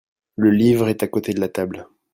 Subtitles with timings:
[0.35, 1.85] Le livre est à côté de la table.